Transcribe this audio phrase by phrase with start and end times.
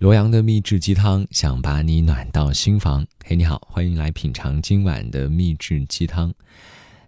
[0.00, 3.06] 罗阳的秘制鸡汤，想把你暖到心房。
[3.22, 6.32] 嘿，你好，欢迎来品尝今晚的秘制鸡汤。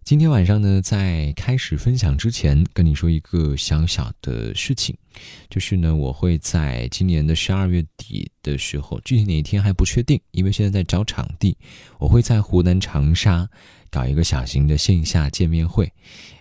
[0.05, 4.95] 今天晚上呢，在开始分享之前，跟你说一个小小的事情，
[5.49, 11.57] 就是呢，我会在今年的十二月底的时候，具体哪一天还不确定，因为现在在找场地，
[11.99, 13.49] 我会在湖南长沙。
[13.93, 15.93] 搞一个小型的线下见面会，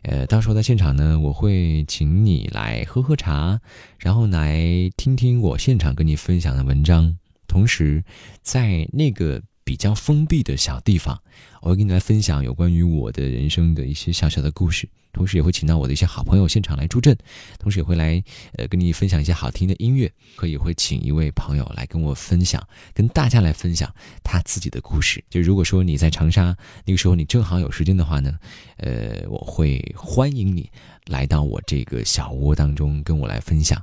[0.03, 3.59] 呃，到时候在现场呢，我会请你来喝喝茶，
[3.99, 7.17] 然后来听听我现场跟你分享的文章，
[7.47, 8.03] 同时
[8.41, 9.43] 在那个。
[9.63, 11.21] 比较封闭的小地方，
[11.61, 17.17] 我会跟你来分享有关于我的人生的一些小小的故事，同时也会请到我的一些好朋友现场来助阵，
[17.59, 18.23] 同时也会来
[18.57, 23.93] 呃跟你分享一些好听的音乐，可以会请一位朋友来跟我分享，跟大家来分享
[24.23, 25.23] 他自己的故事。
[25.29, 28.37] 就如果说你在长沙那个时候你正好有时间的话呢，
[28.77, 30.69] 呃，我会欢迎你
[31.07, 33.81] 来到我这个小窝当中跟我来分享。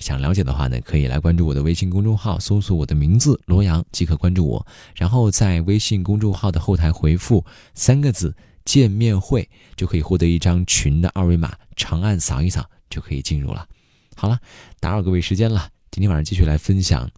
[0.00, 4.66] 想了解的话呢，可以来关注我的微信公众号，搜索我的名字罗阳即可关注我。
[4.94, 7.44] 然后在微信公众号的后台回复
[7.74, 13.66] 三个字“见面会”，就可以获得一张群的二维码，长按扫一扫就可以进入了。
[14.14, 14.38] 好了，
[14.80, 17.10] 打扰各位时间了，今天晚上继续来分享。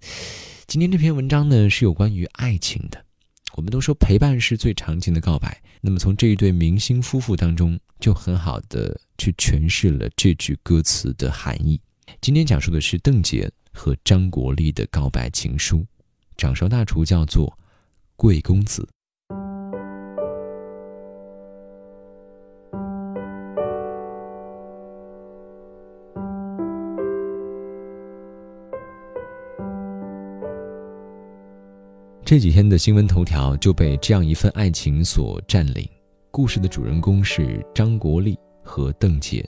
[0.67, 3.05] 今天这篇文章呢是有关于爱情的。
[3.55, 11.81] 我们都说陪伴是最长情的告白，那么从这一对明星夫妇当中，就很好的去诠释了这句歌词的含义。
[12.21, 15.87] 今天讲述的是邓婕和张国立的告白情书，
[16.37, 17.57] 掌勺大厨叫做
[18.17, 18.87] 贵公子。
[32.25, 35.89] 这几天的新闻头条就被这样一份爱情所占领。
[36.31, 39.43] 故事的主人公是张国立和邓婕。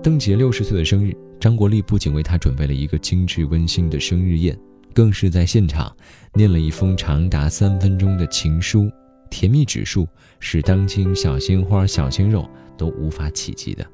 [0.00, 1.29] 邓婕六十岁的生日。
[1.40, 4.56] 张国立不仅为她准备了一个精致温馨的生日宴，
[4.92, 5.90] 更是在现场
[6.34, 8.90] 念了一封长达三分钟的情书，
[9.30, 10.06] 甜蜜指数
[10.38, 12.46] 是当今小鲜花、小鲜肉
[12.76, 13.86] 都无法企及的。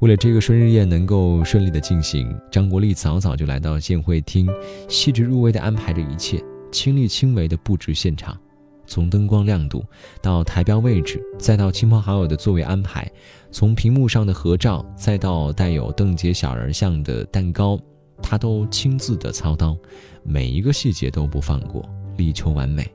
[0.00, 4.46] 为了这个生日宴能够顺利的进行，张国立早早就来到宴会厅，
[4.88, 8.36] 细致入微的安排着一切，亲力亲为的布置现场。
[8.86, 9.84] 从灯光亮度
[10.22, 13.10] 到台标位置，再到亲朋好友的座位安排，
[13.50, 17.78] 从屏幕上的合照，再到带有邓婕小人像的蛋糕，
[18.22, 19.76] 他都亲自的操刀，
[20.22, 22.86] 每一个细节都不放过，力求完美。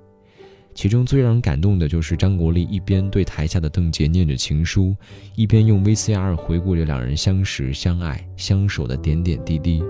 [0.74, 4.96] 其中最让人感动的就是张国立一边对台下的邓婕念着情书，
[5.36, 9.84] 一边用 VCR 回顾着两人相识、相爱、相守的点点滴滴，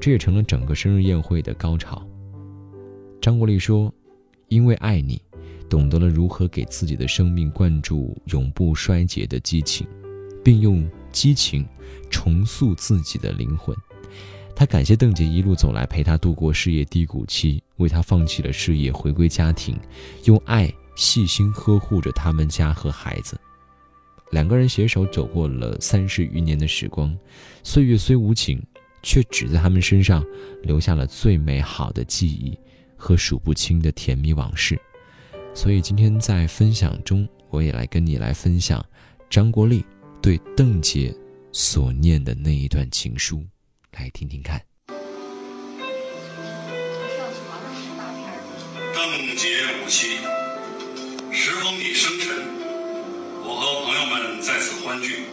[0.00, 2.02] 这也成了整个生日宴会的高潮。
[3.20, 3.92] 张国立说
[4.48, 5.20] ：“因为爱你。”
[5.68, 9.86] 懂得了如何给自己的生命灌注永不衰竭的激情，
[10.44, 11.66] 并用激情
[12.10, 13.74] 重塑自己的灵魂。
[14.54, 19.76] 他感谢邓婕一路走来陪他度过事业低谷期，为他放弃了事业回归家庭，
[20.26, 23.36] 用爱细心呵护着他们家和孩子。
[24.30, 27.16] 两个人携手走过了三十余年的时光，
[27.64, 28.62] 岁月虽无情，
[29.02, 30.24] 却只在他们身上
[30.62, 32.56] 留下了最美好的记忆
[32.96, 34.80] 和数不清的甜蜜往事。
[35.54, 38.84] 所以今天在分享中，我也来跟你来分享
[39.30, 39.82] 张国立
[40.20, 41.16] 对邓婕
[41.52, 43.42] 所念的那一段情书，
[43.92, 44.60] 来听听看。
[44.88, 44.96] 邓
[49.36, 50.18] 婕五七，
[51.32, 52.34] 时风已生辰，
[53.44, 55.24] 我和朋友们在此欢聚，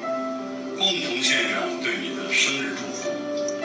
[0.78, 3.10] 共同献上对你的生日祝福，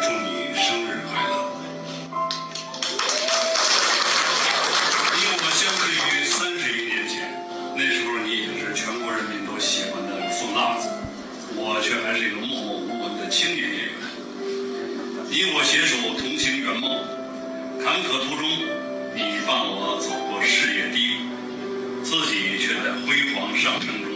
[0.00, 1.55] 祝你生日快乐。
[15.36, 16.96] 你我携手同行圆梦，
[17.84, 18.48] 坎坷途中，
[19.12, 24.08] 你伴我走过事业低谷，自己却在辉煌上升中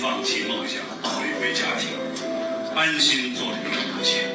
[0.00, 1.92] 放弃梦想，回归家庭，
[2.74, 4.32] 安心做着母亲，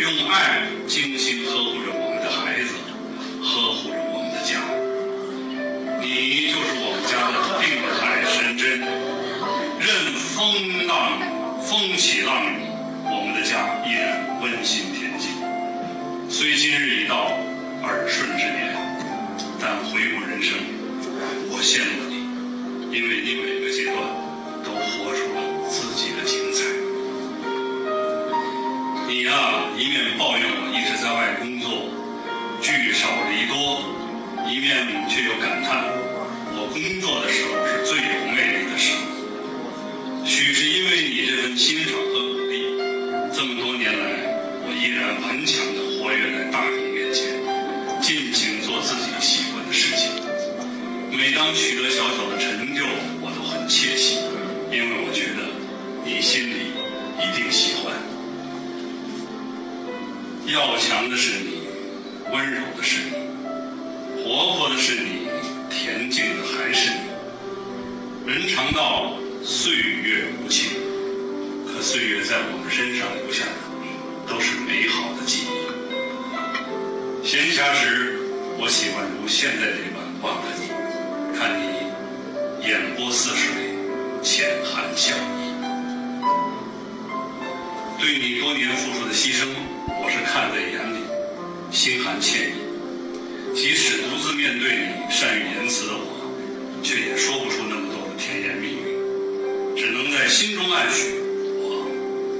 [0.00, 2.74] 用爱精心呵护着我们的孩子，
[3.46, 4.58] 呵护着我们的家。
[6.02, 8.82] 你就是我们家的定海神针，
[9.78, 11.30] 任风浪。
[11.62, 12.58] 风起浪涌，
[13.04, 14.91] 我们的家依然温馨。
[16.32, 17.36] 虽今日已到
[17.82, 18.74] 耳顺之年，
[19.60, 20.56] 但回顾人生，
[21.52, 22.24] 我羡慕你，
[22.88, 24.00] 因为你每个阶段
[24.64, 26.64] 都活出了自己的精彩。
[29.06, 31.92] 你呀，一面抱怨我一直在外工作，
[32.62, 33.84] 聚少离多，
[34.48, 35.84] 一面却又感叹
[36.56, 37.28] 我工作的
[60.52, 61.62] 要强的是你，
[62.30, 63.12] 温柔的是你，
[64.22, 65.26] 活泼的是你，
[65.70, 68.30] 恬静的还是你。
[68.30, 70.72] 人常道岁月无情，
[71.66, 73.50] 可岁月在我们身上留下的
[74.30, 77.26] 都是美好的记忆。
[77.26, 78.18] 闲暇时，
[78.58, 80.68] 我喜欢如现在这般望着你，
[81.34, 81.64] 看你
[82.68, 83.72] 眼波似水，
[84.22, 85.40] 浅含笑意。
[87.98, 89.46] 对你多年付出的牺牲，
[90.02, 90.98] 我是看在眼里，
[91.70, 92.54] 心含歉意。
[93.54, 101.14] 即使独自面对你，善于言辞的我，却也说不出那么多的甜言蜜语，只能在心中暗许，
[101.54, 101.86] 我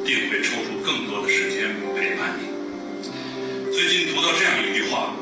[0.05, 2.51] 定会抽出更多的时间陪伴你。
[3.71, 5.15] 最近读到这样一句话：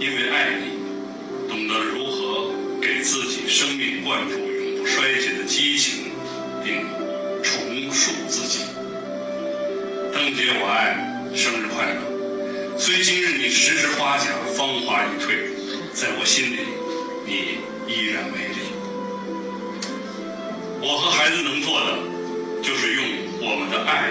[0.00, 0.74] 因为爱你，
[1.46, 2.50] 懂得如何
[2.82, 6.10] 给自己生命灌注永不衰竭的激情，
[6.64, 6.82] 并
[7.44, 8.64] 重塑自己。
[10.16, 10.96] 邓姐，我爱，
[11.36, 12.78] 生日快乐！
[12.78, 14.24] 虽今日你十指花甲，
[14.56, 15.50] 芳华已退，
[15.92, 16.60] 在我心里，
[17.26, 18.72] 你依然美丽。
[20.80, 21.98] 我和孩子能做的，
[22.62, 23.04] 就是用
[23.42, 24.10] 我们的爱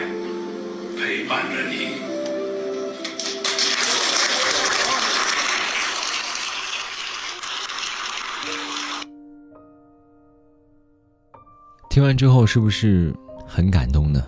[0.95, 1.95] 陪伴着你。
[11.89, 13.11] 听完之后，是不是
[13.47, 14.23] 很感动呢？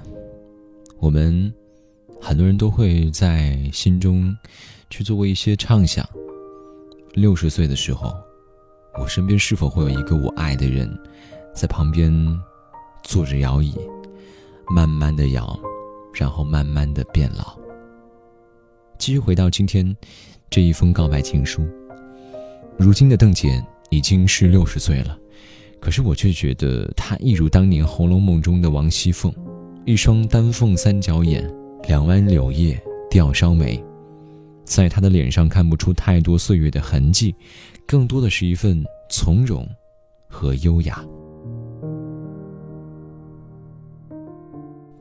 [0.99, 1.53] 我们。
[2.27, 4.35] 很多人都会在心中
[4.89, 6.05] 去做过一些畅想。
[7.13, 8.13] 六十岁的时候，
[8.99, 10.93] 我身边是否会有一个我爱的人，
[11.55, 12.13] 在旁边
[13.01, 13.73] 坐着摇椅，
[14.69, 15.57] 慢慢的摇，
[16.13, 17.57] 然后慢慢的变老。
[18.97, 19.95] 继续回到今天
[20.49, 21.65] 这一封告白情书。
[22.77, 25.17] 如今的邓婕已经是六十岁了，
[25.79, 29.33] 可是我却觉得她一如当年《红楼梦》中的王熙凤，
[29.85, 31.49] 一双丹凤三角眼。
[31.85, 33.81] 两弯柳叶吊梢眉，
[34.65, 37.33] 在他的脸上看不出太多岁月的痕迹，
[37.85, 39.67] 更多的是一份从容
[40.27, 41.03] 和优雅。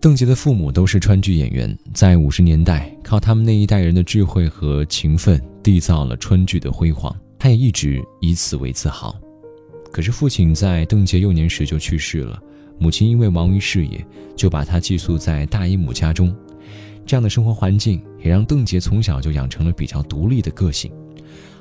[0.00, 7.14] 邓婕的父母都是川剧演员，在五十年代靠他们那一代人的智慧和勤奋，缔造了川剧的辉煌。
[7.38, 9.14] 他也一直以此为自豪。
[9.90, 12.40] 可是父亲在邓婕幼年时就去世了，
[12.78, 14.06] 母亲因为忙于事业，
[14.36, 16.32] 就把她寄宿在大姨母家中。
[17.06, 20.90] 这样的生活环境也让邓婕从小就养成了比较独立的个性。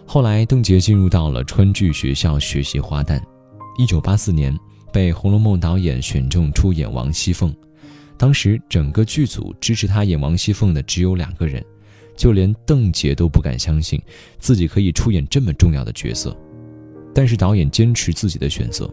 [0.05, 3.21] 后来，邓婕进入到了川剧学校学习花旦。
[3.77, 4.57] 一九八四年，
[4.91, 7.53] 被《红楼梦》导演选中出演王熙凤。
[8.17, 11.63] 当时，整个剧组支持她演王熙凤的只有两个人，
[12.15, 14.01] 就连邓婕都不敢相信
[14.39, 16.35] 自己可以出演这么重要的角色。
[17.13, 18.89] 但是，导演坚持自己的选择。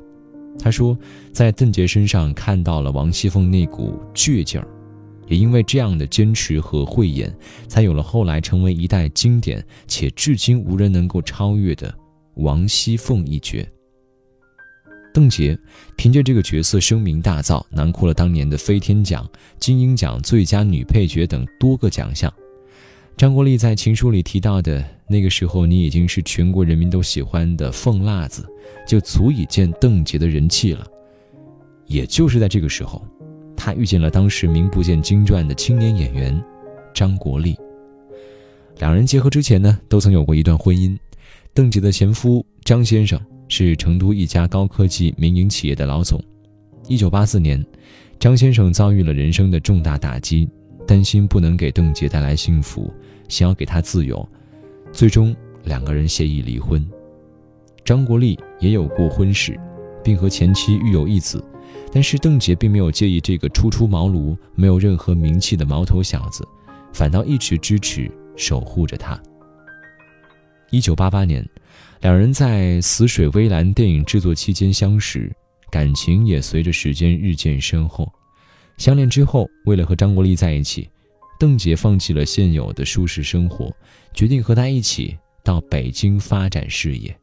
[0.58, 0.96] 他说，
[1.32, 4.66] 在邓婕身上看到了王熙凤那股倔劲儿。
[5.28, 7.34] 也因为这样的坚持和慧眼，
[7.68, 11.94] 才有了后来成为一代经典且至今无人能够超越的
[12.34, 13.66] 王熙凤一角。
[15.14, 15.58] 邓婕
[15.96, 19.28] 凭借这个角色声名大噪，囊括了当年的飞天奖、
[19.60, 22.32] 金鹰奖最佳女配角等多个奖项。
[23.14, 28.48] 张国立在情书里提到的那个时候，你已经是全国人民都喜欢的凤辣子，
[28.88, 30.86] 就足以见邓婕的人气了。
[31.86, 33.06] 也就是在这个时候。
[33.64, 36.42] 他遇见了当时名不见经传的青年演员
[36.92, 37.56] 张国立。
[38.78, 40.98] 两人结合之前呢，都曾有过一段婚姻。
[41.54, 46.20] 邓婕的前夫张先生是成都一家高科技民营企业的老总。
[46.88, 47.64] 一九八四年，
[48.18, 50.48] 张先生遭遇了人生的重大打击，
[50.84, 52.92] 担心不能给邓婕带来幸福，
[53.28, 54.28] 想要给她自由，
[54.90, 56.84] 最终两个人协议离婚。
[57.84, 59.56] 张国立也有过婚史，
[60.02, 61.40] 并和前妻育有一子。
[61.92, 66.46] 但是邓婕并没有介意这个初出茅庐、没有任何名气的毛头小子，
[66.92, 69.20] 反倒一直支持、守护着他。
[70.70, 71.46] 一九八八年，
[72.00, 75.30] 两人在《死水微澜》电影制作期间相识，
[75.70, 78.10] 感情也随着时间日渐深厚。
[78.78, 80.88] 相恋之后，为了和张国立在一起，
[81.38, 83.70] 邓婕放弃了现有的舒适生活，
[84.14, 85.14] 决定和他一起
[85.44, 87.14] 到北京发展事业。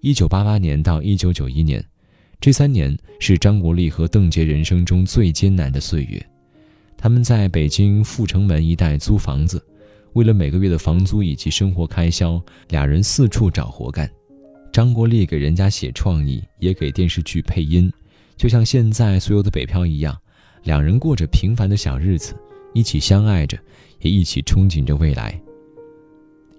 [0.00, 1.84] 一九八八年到一九九一年。
[2.40, 6.24] 这三年是张国立和邓婕人生中最艰难的岁月，
[6.96, 9.62] 他们在北京阜成门一带租房子，
[10.14, 14.10] 为了每个月的房租以及生活开销，俩人四处找活干。
[14.72, 17.92] 张国立给人家写创意，也给电视剧配音，
[18.38, 20.16] 就像现在所有的北漂一样，
[20.62, 22.34] 两人过着平凡的小日子，
[22.72, 23.58] 一起相爱着，
[24.00, 25.38] 也一起憧憬着未来。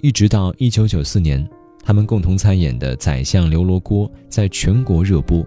[0.02, 1.44] 一直到一九九四年，
[1.84, 5.44] 他们共同参演的《宰相刘罗锅》在全国热播，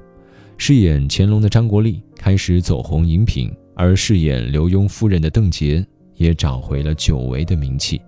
[0.67, 8.01] 饰演乾隆的张国立开始走红荧屏，而饰演刘墉夫人的邓婕也找回了久违的名气。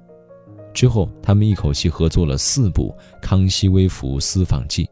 [0.73, 4.85] 之后，他们一口气合作了四部《康熙微服私访记》，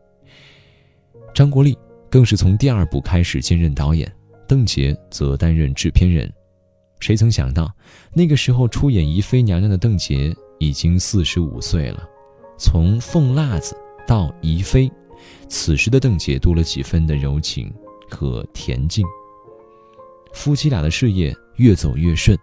[1.32, 1.74] 张国立
[2.10, 4.12] 更是从第二部开始兼任导演，
[4.46, 6.30] 邓婕则担任制片人。
[7.00, 7.74] 谁曾想到，
[8.12, 12.06] 那个时候出演宜妃娘娘的邓婕已经四十五岁了。
[12.58, 13.74] 从凤辣子
[14.06, 14.92] 到宜妃，
[15.48, 17.72] 此时的邓婕多了几分的柔情
[18.10, 19.04] 和恬静。
[20.32, 22.36] 夫妻俩的事业越走越顺，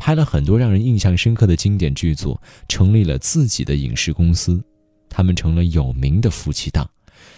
[0.00, 4.62] 拍了很多让人印象深刻的经典剧作，成立了自己的影视公司。
[5.08, 6.90] 他们成了有名的夫妻档，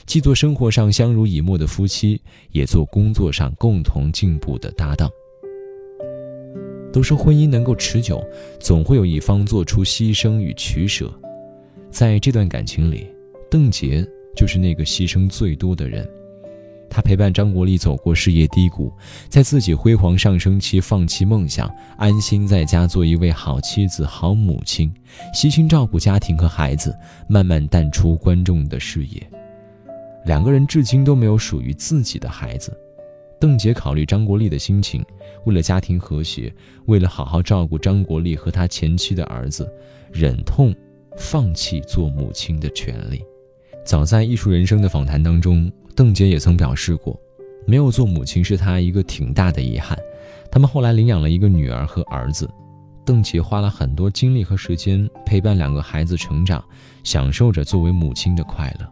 [0.07, 5.11] 既做生活上相濡以沫的夫妻，也做工作上共同进步的搭档。
[6.91, 8.25] 都说婚姻能够持久，
[8.59, 11.13] 总会有一方做出牺牲与取舍。
[11.91, 13.07] 在这段感情里，
[13.51, 16.09] 邓婕就是那个牺牲最多的人。
[16.91, 18.91] 他陪伴张国立走过事业低谷，
[19.29, 24.91] 在自己辉煌上升期放弃梦想，安心在家做一位好妻子、好母亲，
[25.35, 26.97] 悉心照顾家庭和孩子，
[27.29, 29.23] 慢慢淡出观众的视野。
[30.25, 32.75] 两个人至今都没有属于自己的孩子。
[33.39, 35.05] 邓婕考虑张国立的心情，
[35.45, 36.53] 为了家庭和谐，
[36.87, 39.71] 为了好好照顾张国立和他前妻的儿子，
[40.11, 40.75] 忍痛
[41.19, 43.23] 放弃做母亲的权利。
[43.89, 47.19] 早在《艺术人生》的访谈当中，邓婕也曾表示过，
[47.67, 49.99] 没有做母亲是她一个挺大的遗憾。
[50.53, 52.47] 他们后来领养了一个女儿和儿子，
[53.03, 56.63] 邓婕花了很多精力和时间陪伴两个孩子成长，
[57.03, 58.87] 享受着作为母亲的快乐。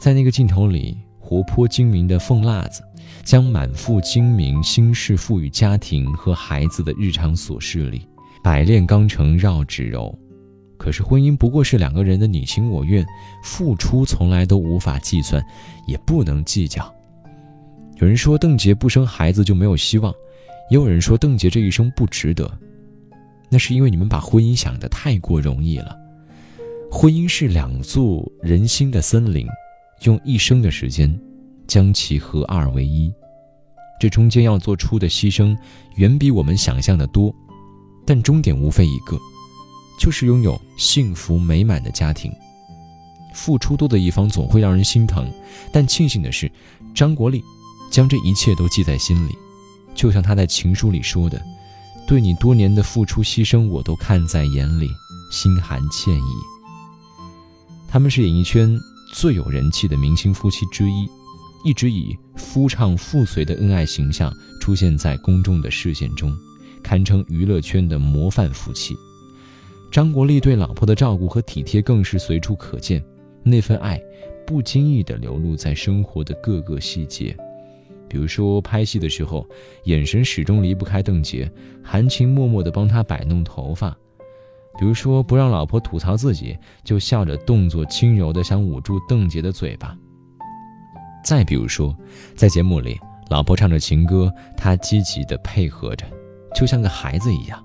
[0.00, 2.82] 在那个镜头里，活泼精明的凤辣子。
[3.22, 8.08] 将满腹精明心事赋予家庭和孩子的日常琐事里，
[8.42, 10.18] 百炼钢成绕指柔。
[10.82, 13.06] 可是婚姻不过是两个人的你情我愿，
[13.40, 15.40] 付出从来都无法计算，
[15.86, 16.92] 也不能计较。
[18.00, 20.12] 有人说邓婕不生孩子就没有希望，
[20.70, 22.50] 也有人说邓婕这一生不值得。
[23.48, 25.96] 那是因为你们把婚姻想得太过容易了。
[26.90, 29.46] 婚姻是两座人心的森林，
[30.02, 31.16] 用一生的时间。
[31.68, 33.14] 将其合二为一，
[34.00, 35.56] 这中间要做出的牺牲
[35.94, 37.32] 远比我们想象的多，
[38.04, 39.16] 但终点无非一个，
[39.98, 42.32] 就是拥有幸福美满的家庭。
[43.34, 45.30] 付出多的一方总会让人心疼，
[45.72, 46.50] 但庆幸的是，
[46.94, 47.42] 张国立
[47.90, 49.34] 将这一切都记在心里，
[49.94, 51.40] 就像他在情书里说的
[52.06, 54.88] ：“对你多年的付出牺牲，我都看在眼里，
[55.30, 56.32] 心含歉意。”
[57.88, 58.78] 他们是演艺圈
[59.14, 61.08] 最有人气的明星夫妻之一。
[61.64, 66.36] 一直以夫唱妇随的恩爱形象出现在公众的视线中，
[66.82, 68.96] 堪称娱乐圈的模范夫妻。
[69.92, 73.04] 张国立对老婆的照顾和体贴更是随处可见，
[73.42, 74.00] 那份爱
[74.46, 77.36] 不经意地流露在生活的各个细节。
[78.08, 79.46] 比如说拍戏的时候，
[79.84, 81.46] 眼神始终离不开邓婕，
[81.84, 83.90] 含情脉脉地帮她摆弄头发；
[84.78, 89.94] 比如说不让老婆吐槽自己，就笑着动作轻柔地想捂住邓婕的嘴巴。
[91.22, 91.94] 再比如说，
[92.34, 96.06] 在节目里，老婆唱着情歌，他积极地配合着，
[96.54, 97.62] 就像个孩子一样。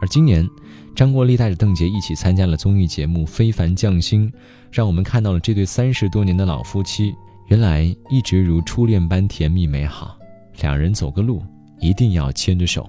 [0.00, 0.48] 而今年，
[0.94, 4.30] 张国立带着邓婕一起参加了综艺节目《非凡匠心》，
[4.70, 7.14] 让我们看到了这对三十多年的老夫妻，
[7.48, 10.16] 原来一直如初恋般甜蜜美好。
[10.60, 11.42] 两人走个路，
[11.80, 12.88] 一定要牵着手，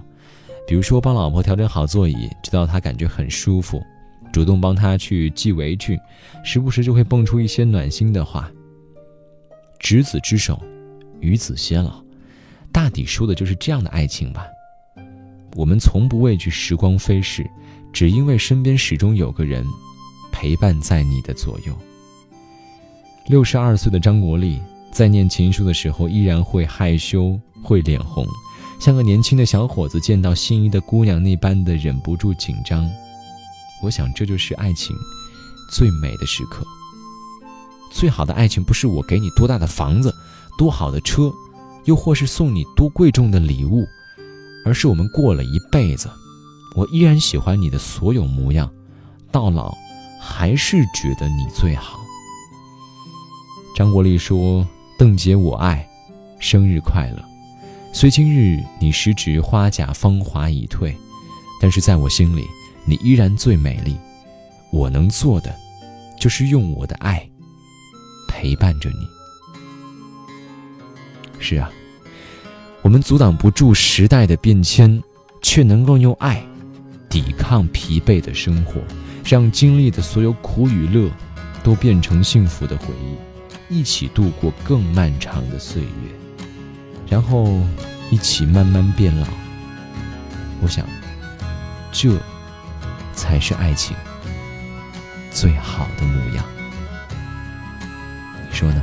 [0.66, 3.80] 比如说帮老婆调整好座椅，直到她感觉很舒服；
[4.32, 5.98] 主动帮她去系围裙，
[6.44, 8.50] 时不时就会蹦出一些暖心的话。
[9.78, 10.60] 执子之手，
[11.20, 12.02] 与子偕老，
[12.70, 14.46] 大抵说的就是这样的爱情吧。
[15.56, 17.48] 我们从不畏惧时光飞逝，
[17.92, 19.66] 只因为身边始终有个人
[20.30, 21.76] 陪伴在你的左右。
[23.26, 24.60] 六十二岁的张国立
[24.92, 28.26] 在念情书的时候，依然会害羞，会脸红，
[28.80, 32.90] 像个年轻的小伙子见到心仪的姑娘那般的忍不住紧张。
[33.82, 34.94] 我想，这就是爱情
[35.72, 36.64] 最美的时刻。
[37.92, 40.14] 最好的爱情不是我给你多大的房子、
[40.56, 41.32] 多好的车，
[41.86, 43.84] 又或是送你多贵重的礼物，
[44.64, 46.08] 而是我们过了一辈子，
[46.76, 48.70] 我依然喜欢你的所有模样，
[49.32, 49.76] 到老
[50.20, 51.98] 还是觉得你最好。
[53.76, 54.66] 张国立说
[54.98, 55.88] ：“邓婕，我爱，
[56.38, 57.24] 生日快乐。
[57.92, 60.96] 虽今日你时值花甲芳华已退，
[61.60, 62.44] 但是在我心里，
[62.84, 63.96] 你依然最美丽。
[64.70, 65.54] 我能做的，
[66.18, 67.26] 就是用我的爱。”
[68.28, 69.08] 陪伴着你。
[71.38, 71.70] 是啊，
[72.82, 75.02] 我们阻挡不住时代的变迁，
[75.42, 76.42] 却能够用爱
[77.08, 78.80] 抵抗疲惫的生活，
[79.24, 81.10] 让经历的所有苦与乐
[81.62, 82.86] 都变成幸福的回
[83.68, 85.88] 忆，一起度过更漫长的岁月，
[87.08, 87.60] 然后
[88.10, 89.26] 一起慢慢变老。
[90.62, 90.86] 我想，
[91.92, 92.18] 这
[93.12, 93.94] 才是爱情
[95.30, 96.44] 最好的模样。
[98.48, 98.82] 你说呢？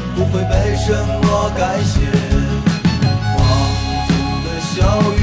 [0.15, 1.99] 不会被什么改写。
[3.37, 3.39] 放
[4.07, 4.09] 纵
[4.45, 5.20] 的小